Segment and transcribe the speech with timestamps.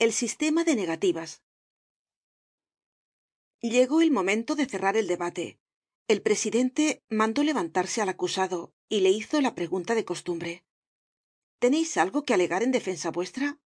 [0.00, 1.44] el sistema de negativas.
[3.60, 5.60] Llegó el momento de cerrar el debate.
[6.08, 10.64] El presidente mandó levantarse al acusado y le hizo la pregunta de costumbre.
[11.60, 13.60] Teneis algo que alegar en defensa vuestra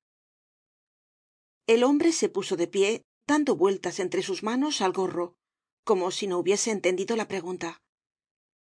[1.66, 5.38] el hombre se puso de pie dando vueltas entre sus manos al gorro
[5.88, 7.80] como si no hubiese entendido la pregunta.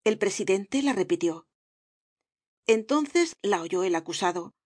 [0.02, 1.46] El presidente la repitió.
[2.66, 4.56] Entonces la oyó el acusado.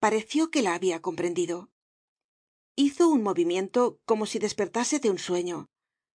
[0.00, 1.68] Pareció que la habia comprendido.
[2.76, 5.68] Hizo un movimiento como si despertase de un sueño.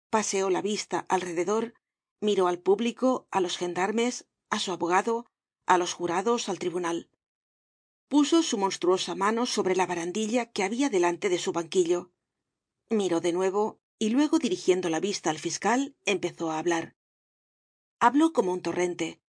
[0.09, 1.75] Paseó la vista alrededor
[2.23, 5.27] miró al público á los gendarmes á su abogado
[5.67, 7.11] á los jurados al tribunal.
[8.09, 12.13] Puso su monstruosa mano sobre la barandilla que habia delante de su banquillo.
[12.89, 16.97] Miró de nuevo y luego dirigiendo la vista al fiscal empezó á hablar.
[17.99, 19.21] Habló como un torrente.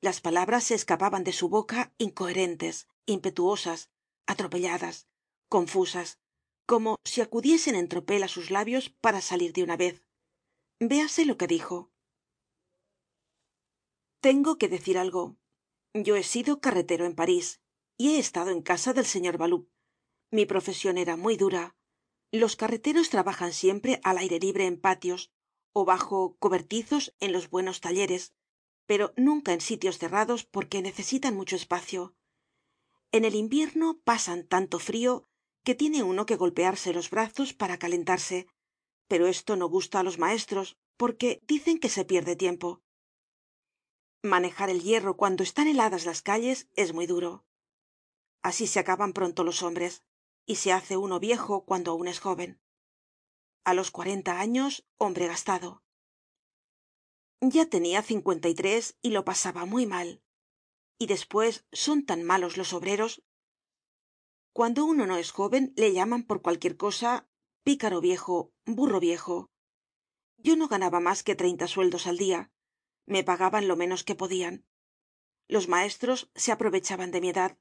[0.00, 3.90] Las palabras se escapaban de su boca incoherentes impetuosas
[4.26, 5.08] atropelladas
[5.52, 6.18] confusas
[6.64, 10.06] como si acudiesen en tropel á sus labios para salir de una vez.
[10.80, 11.92] Véase lo que dijo.
[14.20, 15.36] Tengo que decir algo.
[15.92, 17.60] Yo he sido carretero en parís
[17.98, 19.68] y he estado en casa del señor baloup.
[20.30, 21.76] Mi profesion era muy dura
[22.32, 25.30] los carreteros trabajan siempre al aire libre en patios
[25.74, 28.32] ó bajo cobertizos en los buenos talleres
[28.86, 32.14] pero nunca en sitios cerrados porque necesitan mucho espacio.
[33.12, 35.28] En el invierno pasan tanto frio
[35.62, 38.48] que tiene uno que golpearse los brazos para calentarse
[39.08, 42.80] pero esto no gusta á los maestros porque dicen que se pierde tiempo.
[44.22, 47.44] Manejar el hierro cuando están heladas las calles es muy duro.
[48.40, 50.02] Así se acaban pronto los hombres
[50.46, 52.60] y se hace uno viejo cuando aun es joven.
[53.64, 55.82] A los cuarenta años hombre gastado.
[57.40, 60.22] Ya tenia cincuenta y tres y lo pasaba muy mal.
[60.98, 63.22] Y despues son tan malos los obreros.
[64.52, 67.28] Cuando uno no es joven le llaman por cualquier cosa
[67.62, 69.50] picaro viejo burro viejo.
[70.36, 72.52] Yo no ganaba mas que treinta sueldos al dia
[73.06, 74.64] me pagaban lo menos que podian
[75.52, 77.58] los maestros se aprovechaban de mi edad.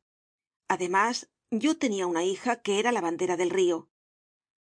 [0.69, 3.89] Además yo tenia una hija que era la bandera del rio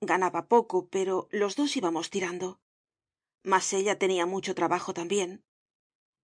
[0.02, 2.60] ganaba poco pero los dos íbamos tirando.
[3.42, 5.46] Mas ella tenia mucho trabajo tambien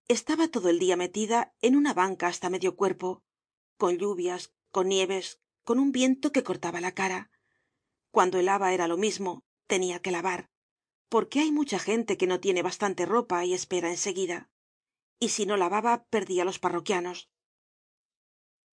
[0.10, 3.24] estaba todo el dia metida en una banca hasta medio cuerpo
[3.78, 7.32] con lluvias con nieves con un viento que cortaba la cara.
[8.12, 10.50] Cuando helaba era lo mismo tenia que lavar
[11.08, 14.50] porque hay mucha gente que no tiene bastante ropa y espera en seguida
[15.20, 17.30] y si no lavaba perdia los parroquianos.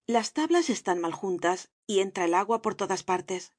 [0.09, 3.53] Las tablas están mal juntas y entra el agua por todas partes.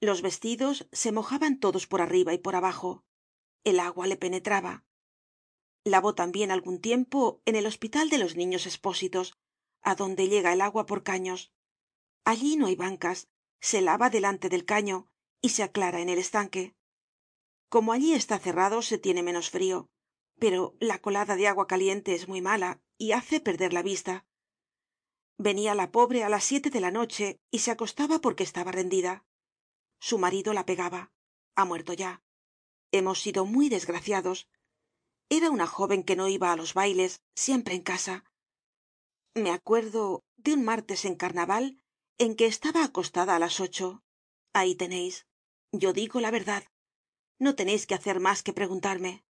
[0.00, 3.04] Los vestidos se mojaban todos por arriba y por abajo.
[3.64, 4.84] El agua le penetraba.
[5.84, 9.38] Lavó tambien algun tiempo en el hospital de los niños espósitos
[9.82, 11.52] adonde llega el agua por caños.
[12.24, 13.28] Allí no hay bancas
[13.60, 15.10] se lava delante del caño
[15.42, 16.74] y se aclara en el estanque.
[17.68, 19.90] Como allí está cerrado se tiene menos frio
[20.40, 24.24] pero la colada de agua caliente es muy mala y hace perder la vista
[25.46, 29.24] venia la pobre á las siete de la noche y se acostaba porque estaba rendida.
[29.98, 31.12] Su marido la pegaba.
[31.56, 32.22] Ha muerto ya.
[32.92, 34.48] Hemos sido muy desgraciados.
[35.30, 38.24] Era una jóven que no iba á los bailes siempre en casa.
[39.34, 41.80] Me acuerdo de un martes en carnaval
[42.18, 44.02] en que estaba acostada á las ocho.
[44.52, 45.26] Ahí teneis
[45.72, 46.64] yo digo la verdad.
[47.38, 49.24] No teneis que hacer mas que preguntarme.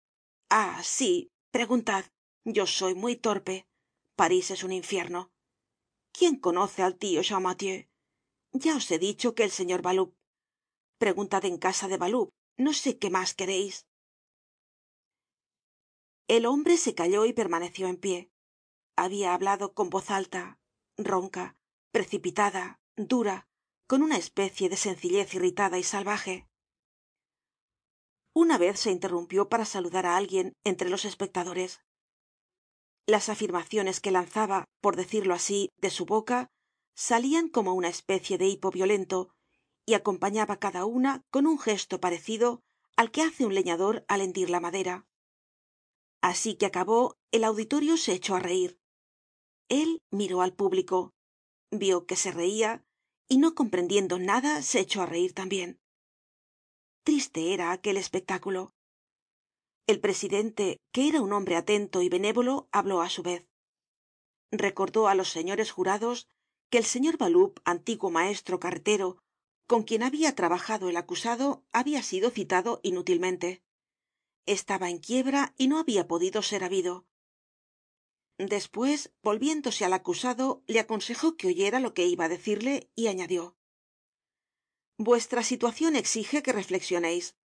[0.51, 2.05] Ah sí preguntad.
[2.45, 3.67] Yo soy muy torpe.
[4.15, 5.33] París es un infierno
[6.17, 7.79] quién conoce al tio champmathieu
[8.65, 10.11] ya os he dicho que el señor baloup
[11.03, 12.29] preguntad en casa de baloup
[12.65, 13.75] no sé qué mas quereis
[16.29, 18.33] el hombre se calló y permaneció en pie.
[18.97, 20.59] Habia hablado con voz alta
[20.97, 21.57] ronca
[21.93, 23.47] precipitada dura
[23.87, 26.49] con una especie de sencillez irritada y salvaje.
[28.35, 31.81] Una vez se interrumpió para saludar á alguien entre los espectadores
[33.07, 36.49] las afirmaciones que lanzaba por decirlo así de su boca
[36.95, 39.31] salian como una especie de hipo violento
[39.87, 42.63] y acompañaba cada una con un gesto parecido
[42.97, 45.07] al que hace un leñador al hendir la madera.
[46.21, 48.81] Así que acabó el auditorio se echó á reir
[49.69, 51.13] él miró al público
[51.71, 52.85] vio que se reia
[53.29, 55.81] y no comprendiendo nada se echó á reir tambien
[57.03, 58.73] triste era aquel espectáculo
[59.87, 63.47] el presidente que era un hombre atento y benévolo habló á su vez.
[64.51, 66.29] Recordó á los señores jurados
[66.71, 69.19] que el señor baloup antiguo maestro carretero
[69.67, 73.63] con quien habia trabajado el acusado habia sido citado inútilmente.
[74.47, 77.05] Estaba en quiebra y no había podido ser habido.
[78.39, 83.57] Después volviéndose al acusado le aconsejó que oyera lo que iba á decirle y añadió
[84.99, 87.37] vuestra situacion exige que reflexioneis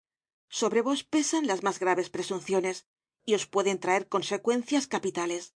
[0.51, 2.85] sobre vos pesan las mas graves presunciones
[3.25, 5.55] y os pueden traer consecuencias capitales.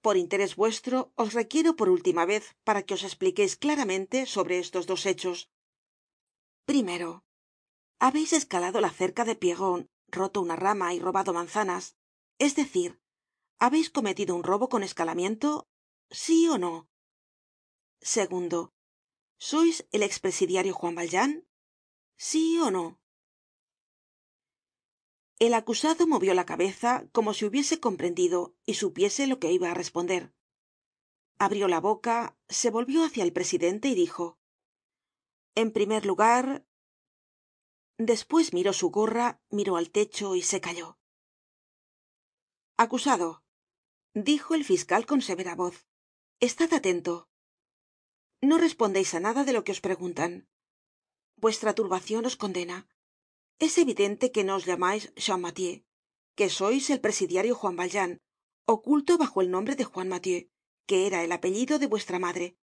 [0.00, 4.86] Por interés vuestro os requiero por última vez para que os espliqueis claramente sobre estos
[4.86, 5.50] dos hechos.
[6.64, 7.24] Primero
[8.00, 11.96] habeis escalado la cerca de pierron roto una rama y robado manzanas.
[12.38, 13.00] Es decir
[13.58, 15.68] habeis cometido un robo con escalamiento
[16.10, 16.88] sí ó no
[18.00, 18.72] segundo
[19.38, 21.46] sois el ex presidiario juan valjean
[22.16, 23.03] sí ó no
[25.38, 29.74] el acusado movió la cabeza como si hubiese comprendido y supiese lo que iba á
[29.74, 30.32] responder.
[31.38, 34.38] Abrió la boca se volvió hácia el presidente y dijo
[35.56, 36.66] en primer lugar
[37.96, 40.98] despues miró su gorra miró al techo y se calló.
[42.76, 43.44] Acusado
[44.14, 45.86] dijo el fiscal con severa voz
[46.40, 47.28] estad atento.
[48.40, 50.48] No respondeis á nada de lo que os preguntan.
[51.36, 52.88] Vuestra turbacion os condena
[53.58, 55.82] es evidente que no os llamais champmathieu
[56.38, 58.18] que sois el presidiario juan valjean
[58.66, 60.48] oculto bajo el nombre de juan mathieu
[60.88, 62.56] que era el apellido de vuestra madre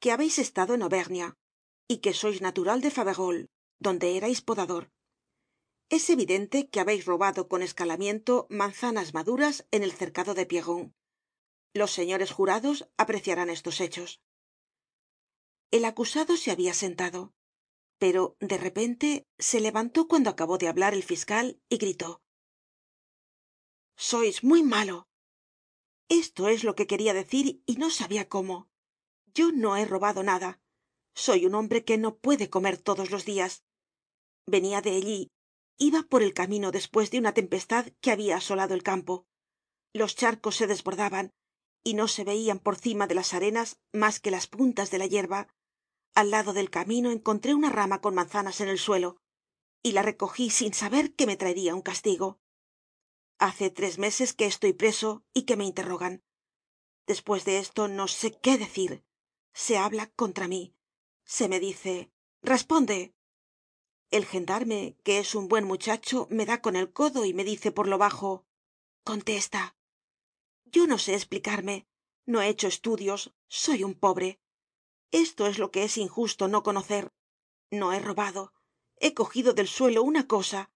[0.00, 1.28] que habeis estado en auvernia
[1.88, 3.48] y que sois natural de faverolles
[3.78, 4.90] donde erais podador.
[5.88, 10.94] Es evidente que habeis robado con escalamiento manzanas maduras en el cercado de pierron.
[11.74, 14.20] Los señores jurados apreciarán estos hechos.
[15.70, 17.35] El acusado se habia sentado
[17.98, 22.22] pero de repente se levantó cuando acabó de hablar el fiscal y gritó.
[23.96, 25.08] Sois muy malo
[26.08, 28.68] esto es lo que queria decir y no sabia cómo.
[29.34, 30.60] Yo no he robado nada.
[31.14, 33.64] Soy un hombre que no puede comer todos los dias
[34.46, 35.30] venia de allí.
[35.78, 39.26] Iba por el camino despues de una tempestad que habia asolado el campo.
[39.92, 41.32] Los charcos se desbordaban
[41.82, 45.06] y no se veian por cima de las arenas mas que las puntas de la
[45.06, 45.48] yerba
[46.16, 49.20] al lado del camino encontré una rama con manzanas en el suelo
[49.82, 52.40] y la recogí sin saber que me traería un castigo.
[53.38, 56.24] Hace tres meses que estoy preso y que me interrogan.
[57.06, 59.04] Despues de esto no sé qué decir.
[59.52, 60.74] Se habla contra mí.
[61.24, 62.10] Se me dice
[62.42, 63.14] responde
[64.10, 67.72] el gendarme que es un buen muchacho me da con el codo y me dice
[67.72, 68.46] por lo bajo
[69.04, 69.76] contesta
[70.64, 71.86] yo no sé esplicarme
[72.24, 73.34] no he hecho estudios.
[73.48, 74.40] Soy un pobre
[75.12, 77.12] esto es lo que es injusto no conocer.
[77.70, 78.52] No he robado.
[78.96, 80.70] He cogido del suelo una cosa.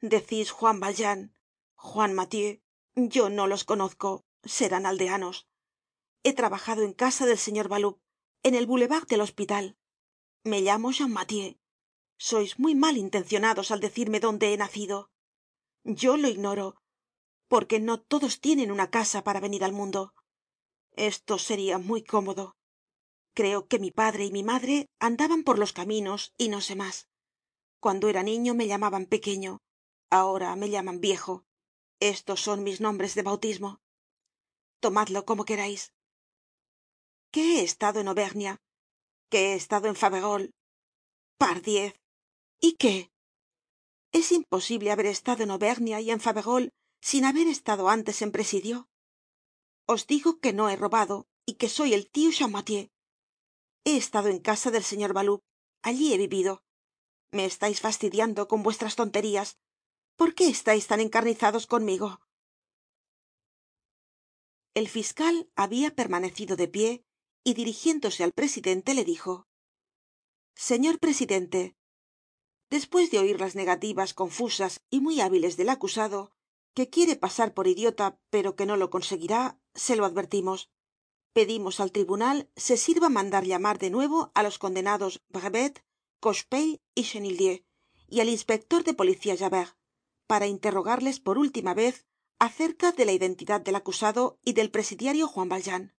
[0.00, 1.34] Decís juan valjean
[1.74, 2.60] juan mathieu
[2.94, 5.48] yo no los conozco serán aldeanos.
[6.24, 8.00] He trabajado en casa del señor baloup
[8.42, 9.76] en el boulevard del hospital.
[10.44, 11.58] Me llamo champmathieu
[12.16, 15.10] sois muy mal intencionados al decirme dónde he nacido.
[15.82, 16.76] Yo lo ignoro
[17.48, 20.14] porque no todos tienen una casa para venir al mundo.
[20.92, 22.56] Esto seria muy cómodo
[23.34, 27.08] creo que mi padre y mi madre andaban por los caminos y no sé mas
[27.80, 29.60] cuando era niño me llamaban pequeño
[30.08, 31.44] ahora me llaman viejo.
[31.98, 33.80] Estos son mis nombres de bautismo.
[34.80, 35.92] Tomadlo como querais
[37.32, 38.60] que he estado en auvernia
[39.30, 40.50] que he estado en faverolles
[41.38, 41.94] pardiez
[42.60, 43.10] y qué
[44.12, 48.88] es imposible haber estado en auvernia y en faverolles sin haber estado antes en presidio
[49.86, 52.30] os digo que no he robado y que soy el tio
[53.84, 55.42] he estado en casa del señor baloup
[55.82, 56.62] allí he vivido.
[57.30, 59.58] Me estais fastidiando con vuestras tonterías.
[60.16, 62.20] Por qué estais tan encarnizados conmigo
[64.74, 67.04] el fiscal habia permanecido de pie
[67.44, 69.46] y dirigiéndose al presidente le dijo
[70.54, 71.76] señor presidente
[72.70, 76.32] despues de oir las negativas confusas y muy hábiles del acusado
[76.74, 80.70] que quiere pasar por idiota pero que no lo conseguirá se lo advertimos
[81.32, 85.84] pedimos al tribunal se sirva mandar llamar de nuevo á los condenados brevet
[86.20, 87.64] cochepaille y chenildieu
[88.08, 89.76] y al inspector de policía javert
[90.26, 92.06] para interrogarles por última vez
[92.38, 95.94] acerca de la identidad del acusado y del presidiario juan valjean.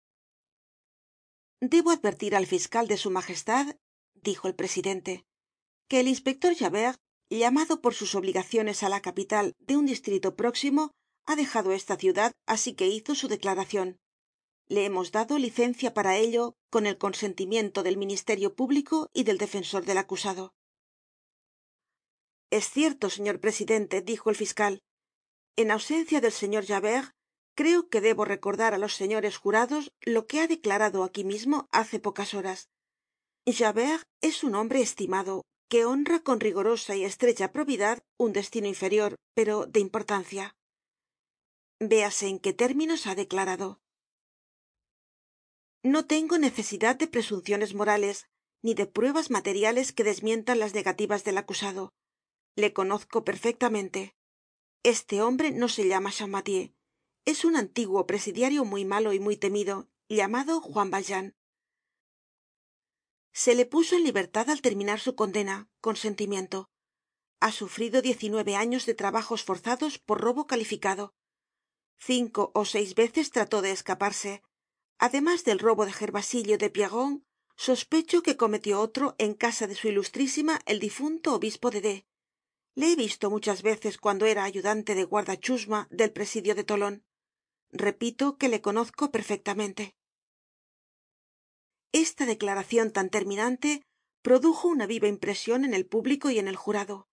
[1.59, 3.77] Debo advertir al fiscal de su majestad
[4.13, 5.25] dijo el presidente
[5.87, 6.99] que el inspector javert
[7.29, 10.91] llamado por sus obligaciones á la capital de un distrito próximo
[11.25, 13.99] ha dejado esta ciudad así que hizo su declaracion
[14.67, 19.85] le hemos dado licencia para ello con el consentimiento del ministerio público y del defensor
[19.85, 20.53] del acusado.
[22.49, 24.83] Es cierto señor presidente dijo el fiscal.
[25.55, 27.11] En ausencia del señor javert
[27.55, 31.99] creo que debo recordar á los señores jurados lo que ha declarado aquí mismo hace
[31.99, 32.69] pocas horas.
[33.45, 39.15] Javert es un hombre estimado que honra con rigorosa y estrecha probidad un destino inferior
[39.33, 40.55] pero de importancia.
[41.79, 43.82] Véase en qué términos ha declarado
[45.83, 48.27] no tengo necesidad de presunciones morales
[48.61, 51.93] ni de pruebas materiales que desmientan las negativas del acusado.
[52.55, 54.15] Le conozco perfectamente.
[54.83, 56.73] Este hombre no se llama champmathieu.
[57.25, 61.35] Es un antiguo presidiario muy malo y muy temido llamado juan valjean.
[63.33, 66.69] Se le puso en libertad al terminar su condena con sentimiento.
[67.41, 71.13] Ha sufrido diez y nueve años de trabajos forzados por robo calificado.
[71.97, 74.43] Cinco ó seis veces trató de escaparse
[74.97, 79.87] además del robo de gervasillo de pierron sospecho que cometió otro en casa de su
[79.87, 82.05] ilustrísima el difunto obispo de d
[82.75, 87.03] le he visto muchas veces cuando era ayudante de guarda chusma del presidio de tolon
[87.73, 89.95] repito que le conozco perfectamente.
[91.91, 93.83] Esta declaracion tan terminante
[94.21, 97.07] produjo una viva impresion en el público y en el jurado.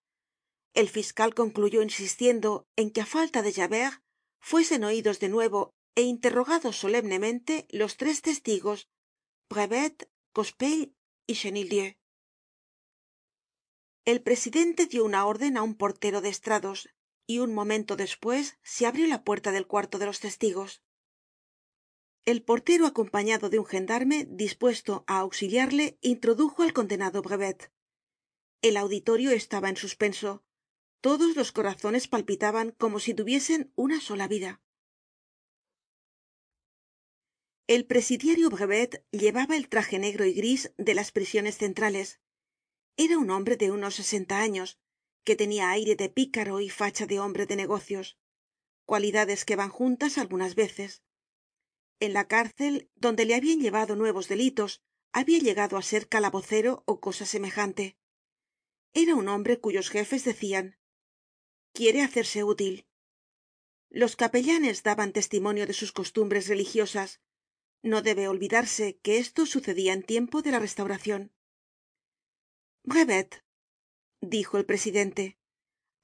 [0.75, 4.03] El fiscal concluyó insistiendo en que á falta de javert
[4.39, 8.89] fuesen oidos de nuevo é interrogados solemnemente los tres testigos
[9.49, 10.95] brevet cochepaille
[11.27, 11.97] y chenildieu.
[14.05, 16.79] El presidente dio una orden á un portero de estrados
[17.27, 20.83] y un momento despues se abrió la puerta del cuarto de los testigos.
[22.25, 27.73] El portero acompañado de un gendarme dispuesto á auxiliarle introdujo al condenado brevet.
[28.63, 30.45] El auditorio estaba en suspenso.
[31.01, 34.61] Todos los corazones palpitaban como si tuviesen una sola vida
[37.71, 42.19] el presidiario brevet llevaba el traje negro y gris de las prisiones centrales.
[42.97, 44.81] Era un hombre de unos sesenta años
[45.23, 48.19] que tenia aire de picaro y facha de hombre de negocios.
[48.87, 51.05] Cualidades que van juntas algunas veces.
[52.01, 56.99] En la cárcel donde le habian llevado nuevos delitos habia llegado á ser calabocero ó
[56.99, 57.97] cosa semejante.
[58.95, 60.77] Era un hombre cuyos jefes decian
[61.73, 62.89] quiere hacerse útil
[63.91, 67.21] los capellanes daban testimonio de sus costumbres religiosas
[67.83, 71.33] no debe olvidarse que esto sucedia en tiempo de la restauracion
[72.83, 73.45] brevet
[74.21, 75.39] dijo el presidente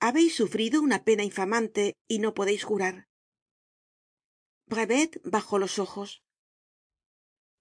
[0.00, 3.08] habeis sufrido una pena infamante y no podeis jurar
[4.66, 6.22] brevet bajó los ojos.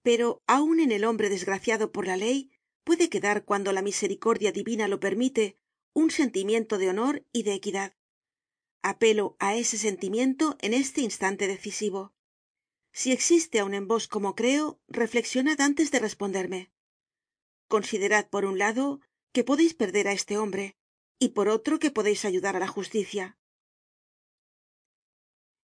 [0.02, 2.50] Pero aun en el hombre desgraciado por la ley
[2.84, 5.58] puede quedar cuando la misericordia divina lo permite
[5.92, 7.96] un sentimiento de honor y de equidad.
[8.82, 12.14] Apelo á ese sentimiento en este instante decisivo
[13.00, 16.72] si existe aun en vos como creo reflexionad antes de responderme.
[17.68, 19.00] Considerad por un lado
[19.34, 20.66] que podeis perder á este hombre
[21.24, 23.24] y por otro que podeis ayudar á la justicia.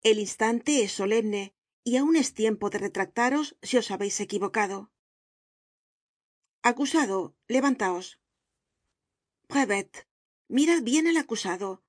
[0.03, 4.93] El instante es solemne y aun es tiempo de retractaros si os habeis equivocado.
[6.61, 8.21] Acusado levantaos.
[9.49, 10.07] Brevet
[10.49, 11.84] mirad bien al acusado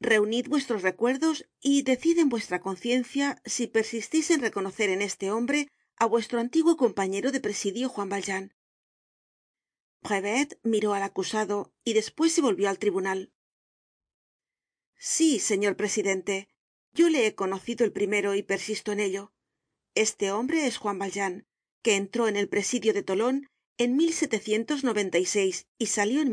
[0.00, 5.68] reunid vuestros recuerdos y decid en vuestra conciencia si persistis en reconocer en este hombre
[5.96, 8.54] á vuestro antiguo compañero de presidio juan valjean.
[10.02, 13.32] Brevet miró al acusado y despues se volvió al tribunal.
[14.96, 16.48] Sí señor presidente
[16.92, 19.32] yo le he conocido el primero y persisto en ello.
[19.94, 21.46] Este hombre es juan valjean
[21.82, 26.32] que entró en el presidio de tolon en y salió en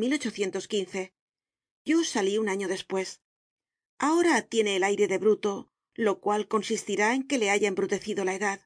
[1.86, 3.21] yo salí un año despues
[4.00, 8.36] ahora tiene el aire de bruto lo cual consistirá en que le haya embrutecido la
[8.36, 8.62] edad.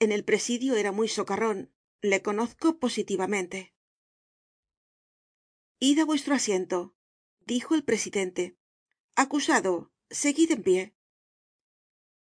[0.00, 1.72] En el presidio era muy socarron
[2.02, 3.74] le conozco positivamente.
[5.78, 6.96] Id á vuestro asiento
[7.46, 8.58] dijo el presidente.
[9.14, 10.94] Acusado seguid en pie.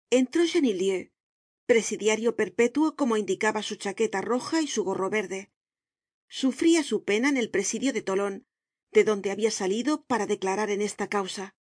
[0.09, 1.11] Entró chenildieu
[1.65, 5.51] presidiario perpétuo como indicaba su chaqueta roja y su gorro verde.
[6.27, 8.47] Sufría su pena en el presidio de tolon
[8.91, 11.55] de donde habia salido para declarar en esta causa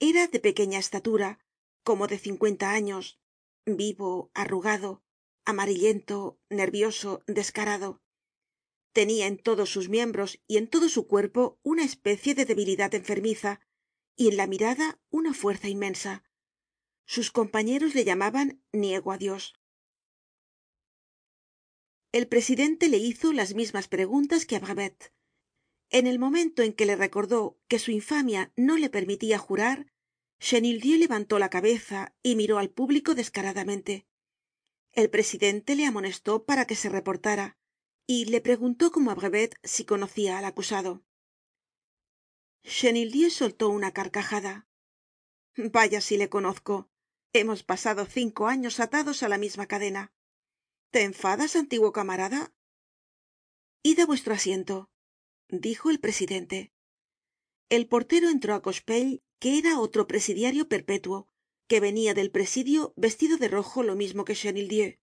[0.00, 1.38] era de pequeña estatura
[1.82, 3.20] como de cincuenta años
[3.66, 5.02] vivo arrugado
[5.44, 8.02] amarillento nervioso descarado.
[8.92, 13.60] Tenia en todos sus miembros y en todo su cuerpo una especie de debilidad enfermiza
[14.16, 16.24] y en la mirada una fuerza inmensa.
[17.04, 19.54] Sus compañeros le llamaban niego á dios
[22.14, 24.54] el presidente le hizo las mismas preguntas que
[25.94, 29.92] en el momento en que le recordó que su infamia no le permitia jurar
[30.40, 34.04] chenildieu levantó la cabeza y miró al público descaradamente.
[34.90, 37.56] El presidente le amonestó para que se reportara
[38.08, 41.04] y le preguntó como á brevet si conocia al acusado.
[42.64, 44.66] Chenildieu soltó una carcajada.
[45.56, 46.90] Vaya si le conozco.
[47.32, 50.12] Hemos pasado cinco años atados á la misma cadena.
[50.90, 52.52] Te enfadas antiguo camarada
[53.84, 54.90] id á vuestro asiento
[55.48, 56.72] dijo el presidente.
[57.68, 61.28] El portero entró á cochepaille que era otro presidiario perpétuo
[61.68, 64.98] que venia del presidio vestido de rojo lo mismo que chenildieu.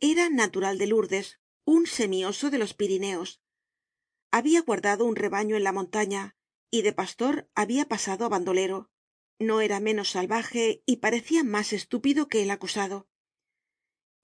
[0.00, 3.40] Era natural de lourdes un semi oso de los pirineos.
[4.32, 6.36] Habia guardado un rebaño en la montaña
[6.70, 8.90] y de pastor habia pasado á bandolero.
[9.38, 13.09] No era menos salvaje y parecia mas estúpido que el acusado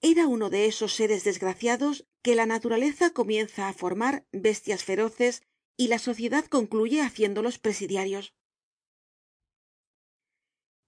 [0.01, 5.43] era uno de esos seres desgraciados que la naturaleza comienza á formar bestias feroces
[5.75, 8.35] y la sociedad concluye haciéndolos presidiarios.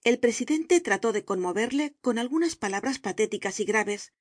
[0.04, 4.14] El presidente trató de conmoverle con algunas palabras patéticas y graves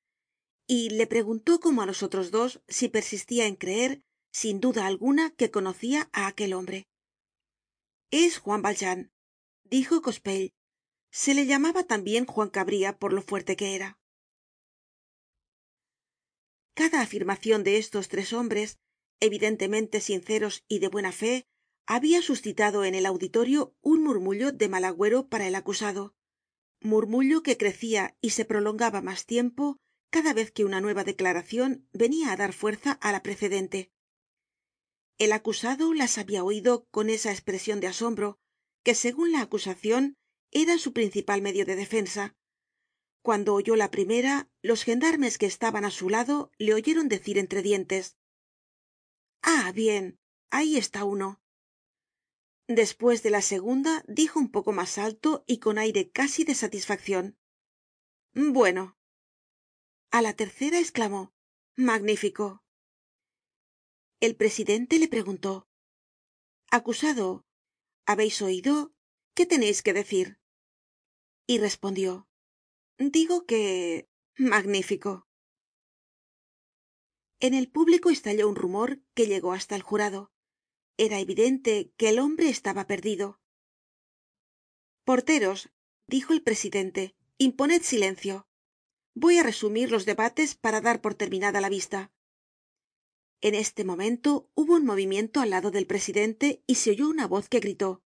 [0.67, 5.31] y le preguntó como á los otros dos si persistia en creer sin duda alguna
[5.31, 6.87] que conocia á aquel hombre.
[8.11, 9.11] Es juan valjean
[9.63, 10.53] dijo cochepaille
[11.11, 13.98] se le llamaba tambien juan cabria por lo fuerte que era
[16.79, 18.79] cada afirmacion de estos tres hombres
[19.19, 21.45] evidentemente sinceros y de buena fe
[21.85, 26.15] habia suscitado en el auditorio un murmullo de mal agüero para el acusado.
[26.79, 29.75] Murmullo que crecia y se prolongaba mas tiempo
[30.09, 33.91] cada vez que una nueva declaracion venia á dar fuerza á la precedente.
[35.17, 38.39] El acusado las habia oido con esa espresion de asombro
[38.85, 40.15] que segun la acusacion
[40.51, 42.37] era su principal medio de defensa
[43.21, 47.61] cuando oyó la primera los gendarmes que estaban á su lado le oyeron decir entre
[47.61, 48.17] dientes
[49.41, 51.41] ah bien ahí está uno
[52.67, 57.37] despues de la segunda dijo un poco mas alto y con aire casi de satisfaccion
[58.33, 58.97] bueno
[60.11, 61.33] a la tercera esclamó
[61.75, 62.63] magnífico
[64.19, 65.67] el presidente le preguntó
[66.71, 67.45] acusado
[68.05, 68.93] habeis oido
[69.33, 70.39] qué teneis que decir
[71.47, 72.28] y respondió
[72.99, 75.27] digo que magnífico.
[77.39, 80.31] En el público estalló un rumor que llegó hasta el jurado.
[80.97, 83.39] Era evidente que el hombre estaba perdido.
[85.05, 85.69] Porteros
[86.07, 88.47] dijo el presidente imponed silencio.
[89.15, 92.11] Voy á resumir los debates para dar por terminada la vista
[93.41, 97.47] en este momento hubo un movimiento al lado del presidente y se oyó una voz
[97.47, 98.03] que gritó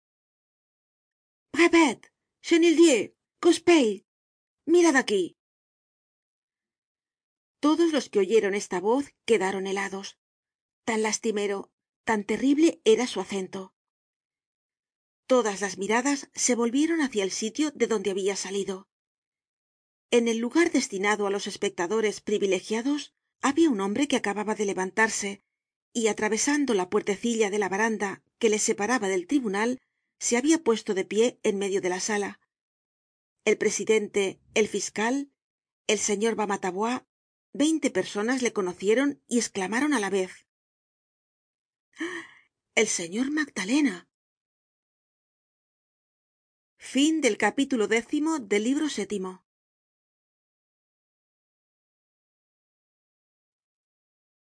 [4.66, 5.36] mirad aquí.
[7.60, 10.18] Todos los que oyeron esta voz quedaron helados.
[10.84, 11.70] Tan lastimero
[12.04, 13.74] tan terrible era su acento.
[15.26, 18.88] Todas las miradas se volvieron hácia el sitio de donde habia salido.
[20.10, 25.42] En el lugar destinado á los espectadores privilegiados habia un hombre que acababa de levantarse
[25.92, 29.80] y atravesando la puertecilla de la baranda que le separaba del tribunal
[30.18, 32.41] se habia puesto de pie en medio de la sala
[33.44, 35.32] el presidente el fiscal
[35.86, 37.00] el señor bamatabois
[37.52, 40.32] veinte personas le conocieron y esclamaron á la vez
[42.74, 44.08] el señor magdalena